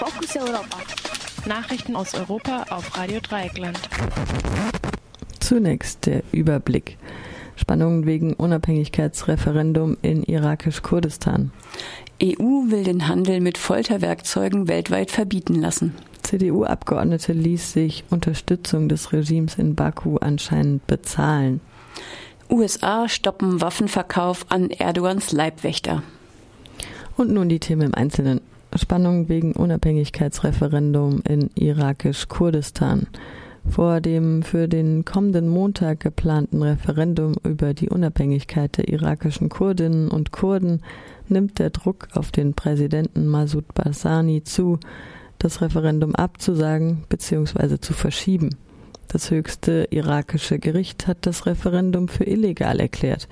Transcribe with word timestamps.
Fokus 0.00 0.34
Europa. 0.34 0.78
Nachrichten 1.44 1.94
aus 1.94 2.14
Europa 2.14 2.64
auf 2.70 2.96
Radio 2.96 3.20
Dreieckland. 3.20 3.78
Zunächst 5.40 6.06
der 6.06 6.22
Überblick. 6.32 6.96
Spannungen 7.54 8.06
wegen 8.06 8.32
Unabhängigkeitsreferendum 8.32 9.98
in 10.00 10.22
irakisch-Kurdistan. 10.22 11.52
EU 12.22 12.70
will 12.70 12.82
den 12.82 13.08
Handel 13.08 13.42
mit 13.42 13.58
Folterwerkzeugen 13.58 14.68
weltweit 14.68 15.10
verbieten 15.10 15.56
lassen. 15.56 15.94
CDU-Abgeordnete 16.22 17.34
ließ 17.34 17.74
sich 17.74 18.04
Unterstützung 18.08 18.88
des 18.88 19.12
Regimes 19.12 19.56
in 19.56 19.74
Baku 19.74 20.16
anscheinend 20.16 20.86
bezahlen. 20.86 21.60
USA 22.48 23.06
stoppen 23.06 23.60
Waffenverkauf 23.60 24.46
an 24.48 24.70
Erdogans 24.70 25.32
Leibwächter. 25.32 26.02
Und 27.18 27.30
nun 27.30 27.50
die 27.50 27.60
Themen 27.60 27.82
im 27.82 27.94
Einzelnen. 27.94 28.40
Spannung 28.76 29.28
wegen 29.28 29.52
Unabhängigkeitsreferendum 29.52 31.22
in 31.28 31.50
irakisch-Kurdistan. 31.54 33.06
Vor 33.68 34.00
dem 34.00 34.42
für 34.42 34.68
den 34.68 35.04
kommenden 35.04 35.48
Montag 35.48 36.00
geplanten 36.00 36.62
Referendum 36.62 37.34
über 37.44 37.74
die 37.74 37.90
Unabhängigkeit 37.90 38.78
der 38.78 38.88
irakischen 38.88 39.48
Kurdinnen 39.48 40.08
und 40.08 40.32
Kurden 40.32 40.82
nimmt 41.28 41.58
der 41.58 41.70
Druck 41.70 42.08
auf 42.14 42.32
den 42.32 42.54
Präsidenten 42.54 43.26
Masud 43.26 43.74
Barzani 43.74 44.42
zu, 44.44 44.78
das 45.38 45.60
Referendum 45.60 46.14
abzusagen 46.14 47.04
bzw. 47.08 47.78
zu 47.80 47.92
verschieben. 47.92 48.50
Das 49.08 49.30
höchste 49.30 49.88
irakische 49.90 50.58
Gericht 50.58 51.06
hat 51.06 51.18
das 51.22 51.46
Referendum 51.46 52.08
für 52.08 52.24
illegal 52.24 52.78
erklärt. 52.78 53.28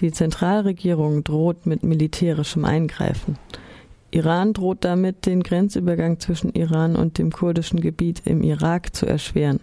Die 0.00 0.12
Zentralregierung 0.12 1.24
droht 1.24 1.66
mit 1.66 1.82
militärischem 1.82 2.64
Eingreifen. 2.64 3.36
Iran 4.10 4.52
droht 4.52 4.84
damit, 4.84 5.26
den 5.26 5.42
Grenzübergang 5.42 6.18
zwischen 6.18 6.50
Iran 6.50 6.96
und 6.96 7.18
dem 7.18 7.30
kurdischen 7.30 7.80
Gebiet 7.80 8.22
im 8.24 8.42
Irak 8.42 8.94
zu 8.94 9.06
erschweren. 9.06 9.60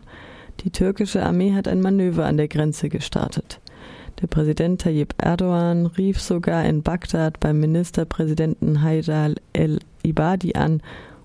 Die 0.62 0.72
türkische 0.72 1.24
Armee 1.24 1.54
hat 1.54 1.68
ein 1.68 1.82
Manöver 1.82 2.26
an 2.26 2.38
der 2.38 2.48
Grenze 2.48 2.90
gestartet. 2.90 3.60
Der 4.22 4.28
Präsident 4.28 4.82
Tayyip 4.82 5.14
Erdogan 5.20 5.86
rief 5.86 6.20
sogar 6.20 6.66
in 6.66 6.82
Bagdad 6.82 7.40
beim 7.40 7.60
Ministerpräsidenten 7.60 8.82
Haidar 8.82 9.36
el-Ibadi 9.54 10.56
an, 10.56 10.82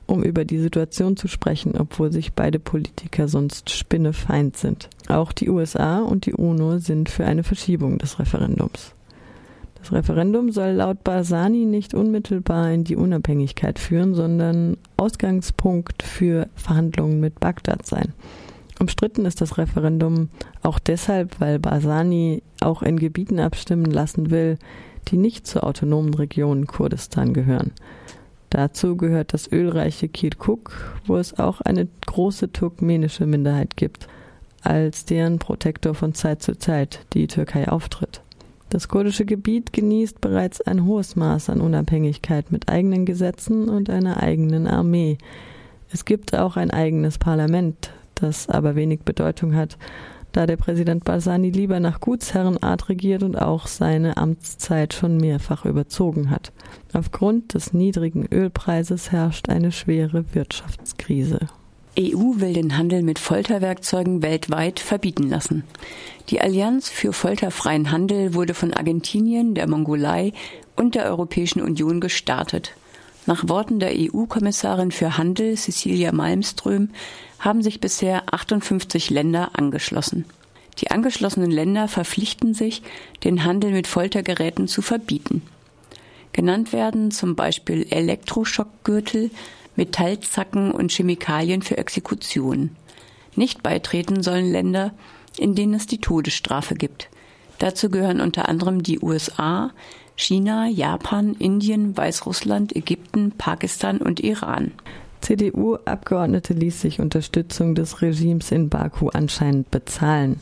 um 0.07 0.23
über 0.23 0.45
die 0.45 0.59
Situation 0.59 1.17
zu 1.17 1.27
sprechen, 1.27 1.75
obwohl 1.79 2.12
sich 2.12 2.34
beide 2.34 2.59
Politiker 2.59 3.29
sonst 3.29 3.70
spinnefeind 3.70 4.59
sind. 4.59 4.91
Auch 5.09 5.33
die 5.33 5.48
USA 5.48 6.01
und 6.01 6.27
die 6.27 6.34
UNO 6.34 6.79
sind 6.79 7.09
für 7.09 7.25
eine 7.25 7.45
Verschiebung 7.45 7.97
des 7.97 8.19
Referendums. 8.19 8.92
Das 9.83 9.91
Referendum 9.91 10.52
soll 10.52 10.70
laut 10.70 11.02
Barzani 11.02 11.64
nicht 11.64 11.92
unmittelbar 11.92 12.70
in 12.70 12.84
die 12.84 12.94
Unabhängigkeit 12.94 13.80
führen, 13.80 14.14
sondern 14.14 14.77
Ausgangspunkt 14.97 16.05
für 16.05 16.47
Verhandlungen 16.55 17.19
mit 17.19 17.41
Bagdad 17.41 17.84
sein. 17.84 18.12
Umstritten 18.78 19.27
ist 19.27 19.41
das 19.41 19.58
Referendum 19.58 20.28
auch 20.62 20.78
deshalb, 20.78 21.41
weil 21.41 21.58
Barzani 21.58 22.44
auch 22.61 22.84
in 22.84 22.97
Gebieten 22.97 23.41
abstimmen 23.41 23.86
lassen 23.86 24.30
will, 24.30 24.56
die 25.08 25.16
nicht 25.16 25.48
zur 25.48 25.64
autonomen 25.64 26.14
Region 26.14 26.69
Kurdistan 26.69 27.34
gehören. 27.34 27.72
Dazu 28.50 28.96
gehört 28.96 29.34
das 29.34 29.50
ölreiche 29.50 30.08
Kirkuk, 30.08 31.00
wo 31.06 31.17
es 31.17 31.41
auch 31.41 31.61
eine 31.61 31.89
große 32.06 32.52
turkmenische 32.52 33.27
Minderheit 33.27 33.77
gibt, 33.77 34.06
als 34.62 35.06
deren 35.06 35.41
Protektor 35.41 35.96
von 35.96 36.14
Zeit 36.14 36.41
zu 36.41 36.56
Zeit 36.56 37.00
die 37.14 37.27
Türkei 37.27 37.69
auftritt. 37.69 38.22
Das 38.73 38.89
kurdische 38.89 39.27
Gebiet 39.27 39.75
genießt 39.75 40.23
bereits 40.23 40.62
ein 40.62 40.87
hohes 40.87 41.15
Maß 41.15 41.51
an 41.51 41.61
Unabhängigkeit 41.61 42.51
mit 42.51 42.70
eigenen 42.70 43.05
Gesetzen 43.05 43.69
und 43.69 43.91
einer 43.91 44.23
eigenen 44.23 44.67
Armee. 44.67 45.19
Es 45.92 46.06
gibt 46.06 46.34
auch 46.34 46.56
ein 46.56 46.70
eigenes 46.70 47.19
Parlament, 47.19 47.91
das 48.14 48.48
aber 48.48 48.75
wenig 48.75 49.01
Bedeutung 49.01 49.55
hat, 49.55 49.77
da 50.33 50.47
der 50.47 50.56
Präsident 50.56 51.05
Barzani 51.05 51.51
lieber 51.51 51.80
nach 51.80 52.01
Gutsherrenart 52.01 52.89
regiert 52.89 53.23
und 53.23 53.36
auch 53.36 53.67
seine 53.67 54.17
Amtszeit 54.17 54.95
schon 54.95 55.19
mehrfach 55.19 55.67
überzogen 55.67 56.30
hat. 56.30 56.51
Aufgrund 56.95 57.52
des 57.52 57.75
niedrigen 57.75 58.25
Ölpreises 58.33 59.13
herrscht 59.13 59.51
eine 59.51 59.70
schwere 59.70 60.25
Wirtschaftskrise. 60.35 61.41
EU 61.98 62.41
will 62.41 62.55
den 62.55 62.79
Handel 62.79 63.03
mit 63.03 63.19
Folterwerkzeugen 63.19 64.23
weltweit 64.23 64.80
verbieten 64.80 65.29
lassen. 65.29 65.64
Die 66.30 66.41
Allianz 66.41 66.89
für 66.89 67.13
folterfreien 67.13 67.91
Handel 67.91 68.35
wurde 68.35 68.55
von 68.55 68.73
Argentinien, 68.73 69.55
der 69.55 69.69
Mongolei 69.69 70.33
und 70.75 70.95
der 70.95 71.05
Europäischen 71.05 71.61
Union 71.61 72.01
gestartet. 72.01 72.73
Nach 73.27 73.47
Worten 73.48 73.79
der 73.79 73.92
EU-Kommissarin 73.92 74.91
für 74.91 75.19
Handel 75.19 75.57
Cecilia 75.57 76.13
Malmström 76.13 76.89
haben 77.39 77.63
sich 77.63 77.81
bisher 77.81 78.33
58 78.33 79.11
Länder 79.11 79.51
angeschlossen. 79.52 80.25
Die 80.79 80.91
angeschlossenen 80.91 81.51
Länder 81.51 81.89
verpflichten 81.89 82.55
sich, 82.55 82.83
den 83.23 83.45
Handel 83.45 83.73
mit 83.73 83.86
Foltergeräten 83.86 84.67
zu 84.67 84.81
verbieten. 84.81 85.42
Genannt 86.33 86.73
werden 86.73 87.11
zum 87.11 87.37
Beispiel 87.37 87.87
Elektroschockgürtel, 87.91 89.31
Metallzacken 89.77 90.70
und 90.70 90.93
Chemikalien 90.93 91.63
für 91.63 91.79
Exekutionen. 91.79 92.77
Nicht 93.37 93.63
beitreten 93.63 94.23
sollen 94.23 94.51
Länder, 94.51 94.93
in 95.39 95.55
denen 95.55 95.75
es 95.75 95.87
die 95.87 96.01
Todesstrafe 96.01 96.75
gibt. 96.75 97.09
Dazu 97.59 97.91
gehören 97.91 98.20
unter 98.20 98.48
anderem 98.48 98.83
die 98.83 99.01
USA, 99.01 99.70
China, 100.17 100.67
Japan, 100.69 101.35
Indien, 101.39 101.97
Weißrussland, 101.97 102.77
Ägypten, 102.77 103.33
Pakistan 103.33 103.99
und 103.99 104.20
Iran. 104.20 104.73
CDU-Abgeordnete 105.20 106.53
ließ 106.53 106.81
sich 106.81 107.01
Unterstützung 107.01 107.75
des 107.75 108.03
Regimes 108.03 108.51
in 108.51 108.69
Baku 108.69 109.09
anscheinend 109.09 109.70
bezahlen. 109.70 110.41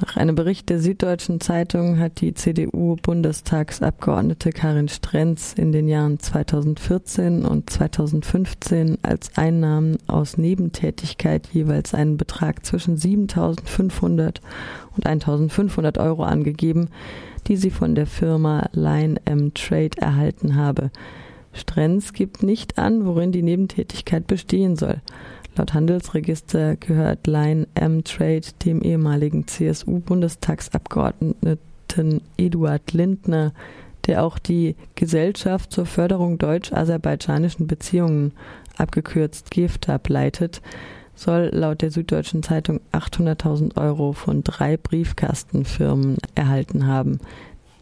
Nach 0.00 0.16
einem 0.16 0.36
Bericht 0.36 0.68
der 0.68 0.78
Süddeutschen 0.78 1.40
Zeitung 1.40 1.98
hat 1.98 2.20
die 2.20 2.32
CDU-Bundestagsabgeordnete 2.32 4.52
Karin 4.52 4.86
Strenz 4.86 5.54
in 5.54 5.72
den 5.72 5.88
Jahren 5.88 6.20
2014 6.20 7.44
und 7.44 7.68
2015 7.68 8.98
als 9.02 9.36
Einnahmen 9.36 9.98
aus 10.06 10.38
Nebentätigkeit 10.38 11.48
jeweils 11.52 11.94
einen 11.94 12.16
Betrag 12.16 12.64
zwischen 12.64 12.96
7.500 12.96 14.36
und 14.96 15.04
1.500 15.04 15.98
Euro 15.98 16.22
angegeben, 16.22 16.90
die 17.48 17.56
sie 17.56 17.70
von 17.70 17.96
der 17.96 18.06
Firma 18.06 18.68
Line 18.72 19.16
M 19.24 19.52
Trade 19.52 19.96
erhalten 19.96 20.54
habe. 20.54 20.92
Strenz 21.52 22.12
gibt 22.12 22.44
nicht 22.44 22.78
an, 22.78 23.04
worin 23.04 23.32
die 23.32 23.42
Nebentätigkeit 23.42 24.28
bestehen 24.28 24.76
soll. 24.76 25.00
Laut 25.58 25.74
Handelsregister 25.74 26.76
gehört 26.76 27.26
Line 27.26 27.66
M 27.74 28.02
Trade 28.04 28.46
dem 28.64 28.80
ehemaligen 28.80 29.48
CSU-Bundestagsabgeordneten 29.48 32.20
Eduard 32.36 32.92
Lindner, 32.92 33.52
der 34.06 34.22
auch 34.22 34.38
die 34.38 34.76
Gesellschaft 34.94 35.72
zur 35.72 35.84
Förderung 35.84 36.38
deutsch-aserbaidschanischen 36.38 37.66
Beziehungen, 37.66 38.34
abgekürzt 38.76 39.50
GEFTAB, 39.50 40.08
leitet, 40.08 40.62
soll 41.16 41.50
laut 41.52 41.82
der 41.82 41.90
Süddeutschen 41.90 42.44
Zeitung 42.44 42.78
800.000 42.92 43.76
Euro 43.76 44.12
von 44.12 44.44
drei 44.44 44.76
Briefkastenfirmen 44.76 46.18
erhalten 46.36 46.86
haben, 46.86 47.18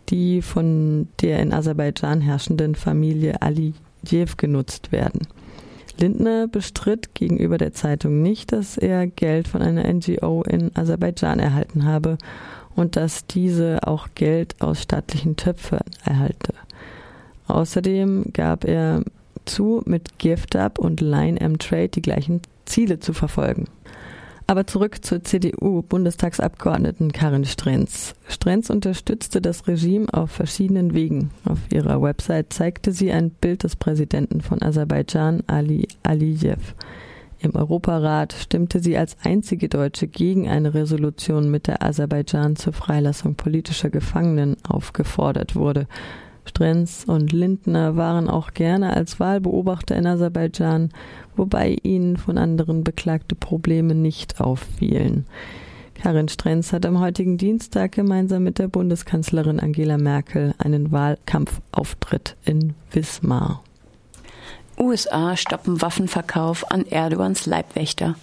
die 0.09 0.41
von 0.41 1.09
der 1.21 1.41
in 1.41 1.53
Aserbaidschan 1.53 2.23
herrschenden 2.23 2.75
Familie 2.75 3.43
Alijev 3.43 4.39
genutzt 4.39 4.93
werden. 4.93 5.27
Lindner 5.99 6.49
bestritt 6.49 7.15
gegenüber 7.15 7.59
der 7.59 7.73
Zeitung 7.73 8.23
nicht, 8.23 8.53
dass 8.53 8.77
er 8.77 9.07
Geld 9.07 9.49
von 9.49 9.63
einer 9.63 9.85
NGO 9.93 10.43
in 10.43 10.71
Aserbaidschan 10.75 11.39
erhalten 11.39 11.85
habe 11.85 12.19
und 12.75 12.97
dass 12.97 13.27
diese 13.27 13.87
auch 13.87 14.09
Geld 14.15 14.55
aus 14.61 14.83
staatlichen 14.83 15.37
Töpfen 15.37 15.81
erhalte. 16.05 16.53
Außerdem 17.49 18.33
gab 18.33 18.65
er 18.65 19.03
zu, 19.45 19.83
mit 19.87 20.19
GiftUp 20.19 20.79
und 20.79 21.01
Line 21.01 21.41
M 21.41 21.59
Trade 21.59 21.89
die 21.89 22.03
gleichen 22.03 22.43
Ziele 22.65 23.01
zu 23.01 23.13
verfolgen. 23.13 23.67
Aber 24.49 24.67
zurück 24.67 25.05
zur 25.05 25.25
CDU-Bundestagsabgeordneten 25.25 27.11
Karin 27.11 27.45
Strenz. 27.45 28.15
Strenz 28.29 28.71
unterstützte 28.71 29.41
das 29.41 29.67
Regime 29.67 30.07
auf 30.13 30.31
verschiedenen 30.31 30.95
Wegen. 30.95 31.31
Auf 31.45 31.59
ihrer 31.73 32.01
Website 32.01 32.53
zeigte 32.53 32.93
sie 32.93 33.11
ein 33.11 33.31
Bild 33.31 33.65
des 33.65 33.75
Präsidenten 33.75 34.41
von 34.41 34.63
Aserbaidschan, 34.63 35.43
Ali 35.49 35.89
Aliyev. 36.05 36.75
Im 37.41 37.55
Europarat 37.55 38.33
stimmte 38.33 38.79
sie 38.81 38.97
als 38.97 39.17
einzige 39.23 39.69
Deutsche 39.69 40.07
gegen 40.07 40.49
eine 40.49 40.75
Resolution, 40.75 41.51
mit 41.51 41.67
der 41.67 41.83
Aserbaidschan 41.83 42.57
zur 42.57 42.73
Freilassung 42.73 43.35
politischer 43.35 43.91
Gefangenen 43.91 44.57
aufgefordert 44.67 45.57
wurde. 45.57 45.87
Strenz 46.49 47.05
und 47.07 47.33
Lindner 47.33 47.97
waren 47.97 48.29
auch 48.29 48.55
gerne 48.55 48.95
als 48.95 49.21
Wahlbeobachter 49.21 49.97
in 49.97 50.07
Aserbaidschan, 50.07 50.91
wobei 51.37 51.77
ihnen 51.83 52.17
von 52.17 52.39
anderen 52.39 52.85
beklagte 52.85 53.35
Probleme 53.35 53.95
nicht 53.95 54.41
auffielen. 54.41 55.27
Karin 55.95 56.29
Strenz 56.29 56.73
hat 56.73 56.85
am 56.87 57.01
heutigen 57.01 57.39
Dienstag 57.39 57.93
gemeinsam 57.93 58.45
mit 58.45 58.59
der 58.59 58.69
Bundeskanzlerin 58.69 59.61
Angela 59.61 59.97
Merkel 59.97 60.55
einen 60.59 60.93
Wahlkampfauftritt 60.93 62.37
in 62.45 62.75
Wismar. 62.91 63.63
USA 64.79 65.37
stoppen 65.37 65.81
Waffenverkauf 65.81 66.71
an 66.71 66.85
Erdogans 66.85 67.47
Leibwächter. 67.47 68.15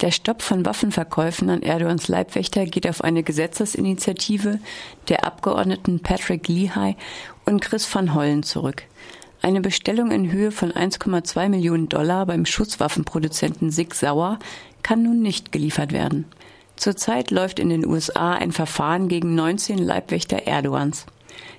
Der 0.00 0.12
Stopp 0.12 0.40
von 0.40 0.64
Waffenverkäufen 0.64 1.50
an 1.50 1.62
Erdogans 1.62 2.06
Leibwächter 2.06 2.64
geht 2.66 2.88
auf 2.88 3.02
eine 3.02 3.24
Gesetzesinitiative 3.24 4.60
der 5.08 5.24
Abgeordneten 5.24 6.00
Patrick 6.00 6.46
Leahy 6.46 6.96
und 7.44 7.60
Chris 7.60 7.92
van 7.92 8.14
Hollen 8.14 8.44
zurück. 8.44 8.84
Eine 9.42 9.60
Bestellung 9.60 10.12
in 10.12 10.30
Höhe 10.30 10.52
von 10.52 10.70
1,2 10.72 11.48
Millionen 11.48 11.88
Dollar 11.88 12.24
beim 12.24 12.46
Schusswaffenproduzenten 12.46 13.72
Sig 13.72 13.94
Sauer 13.94 14.38
kann 14.82 15.02
nun 15.02 15.22
nicht 15.22 15.50
geliefert 15.50 15.92
werden. 15.92 16.24
Zurzeit 16.76 17.32
läuft 17.32 17.58
in 17.58 17.70
den 17.70 17.84
USA 17.84 18.34
ein 18.34 18.52
Verfahren 18.52 19.08
gegen 19.08 19.34
19 19.34 19.78
Leibwächter 19.78 20.46
Erdogans. 20.46 21.06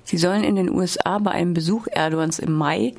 Sie 0.08 0.16
sollen 0.16 0.42
in 0.42 0.56
den 0.56 0.70
USA 0.70 1.18
bei 1.18 1.32
einem 1.32 1.52
Besuch 1.52 1.86
Erdogans 1.86 2.38
im 2.38 2.54
Mai 2.54 2.94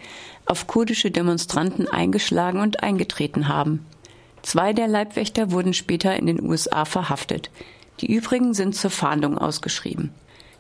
auf 0.46 0.68
kurdische 0.68 1.10
Demonstranten 1.10 1.88
eingeschlagen 1.88 2.62
und 2.62 2.84
eingetreten 2.84 3.48
haben. 3.48 3.84
Zwei 4.44 4.74
der 4.74 4.88
Leibwächter 4.88 5.50
wurden 5.50 5.74
später 5.74 6.16
in 6.16 6.28
den 6.28 6.40
USA 6.40 6.86
verhaftet. 6.86 7.50
Die 8.02 8.14
übrigen 8.14 8.54
sind 8.54 8.76
zur 8.76 8.92
Fahndung 8.92 9.40
ausgeschrieben. 9.40 10.12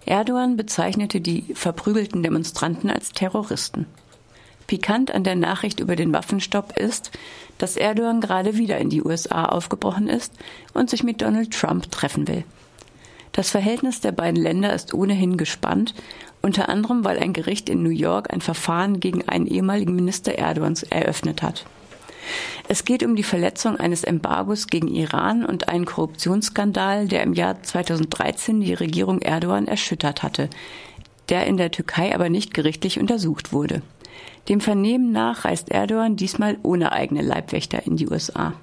Erdogan 0.07 0.57
bezeichnete 0.57 1.21
die 1.21 1.53
verprügelten 1.53 2.23
Demonstranten 2.23 2.89
als 2.89 3.11
Terroristen. 3.11 3.85
Pikant 4.65 5.11
an 5.11 5.23
der 5.23 5.35
Nachricht 5.35 5.79
über 5.79 5.95
den 5.95 6.11
Waffenstopp 6.13 6.75
ist, 6.75 7.11
dass 7.59 7.77
Erdogan 7.77 8.21
gerade 8.21 8.57
wieder 8.57 8.79
in 8.79 8.89
die 8.89 9.03
USA 9.03 9.45
aufgebrochen 9.45 10.07
ist 10.07 10.33
und 10.73 10.89
sich 10.89 11.03
mit 11.03 11.21
Donald 11.21 11.53
Trump 11.53 11.91
treffen 11.91 12.27
will. 12.27 12.43
Das 13.31 13.51
Verhältnis 13.51 14.01
der 14.01 14.11
beiden 14.11 14.41
Länder 14.41 14.73
ist 14.73 14.93
ohnehin 14.93 15.37
gespannt, 15.37 15.93
unter 16.41 16.69
anderem 16.69 17.03
weil 17.03 17.19
ein 17.19 17.33
Gericht 17.33 17.69
in 17.69 17.83
New 17.83 17.89
York 17.89 18.33
ein 18.33 18.41
Verfahren 18.41 18.99
gegen 18.99 19.27
einen 19.27 19.47
ehemaligen 19.47 19.95
Minister 19.95 20.37
Erdogans 20.37 20.83
eröffnet 20.83 21.41
hat. 21.41 21.65
Es 22.67 22.85
geht 22.85 23.03
um 23.03 23.15
die 23.15 23.23
Verletzung 23.23 23.77
eines 23.77 24.03
Embargos 24.03 24.67
gegen 24.67 24.87
Iran 24.87 25.43
und 25.45 25.69
einen 25.69 25.85
Korruptionsskandal, 25.85 27.07
der 27.07 27.23
im 27.23 27.33
Jahr 27.33 27.61
2013 27.61 28.61
die 28.61 28.73
Regierung 28.73 29.21
Erdogan 29.21 29.67
erschüttert 29.67 30.21
hatte, 30.21 30.49
der 31.29 31.47
in 31.47 31.57
der 31.57 31.71
Türkei 31.71 32.13
aber 32.13 32.29
nicht 32.29 32.53
gerichtlich 32.53 32.99
untersucht 32.99 33.51
wurde. 33.51 33.81
Dem 34.47 34.61
Vernehmen 34.61 35.11
nach 35.11 35.45
reist 35.45 35.69
Erdogan 35.69 36.15
diesmal 36.15 36.57
ohne 36.63 36.91
eigene 36.91 37.21
Leibwächter 37.21 37.85
in 37.85 37.97
die 37.97 38.09
USA. 38.09 38.53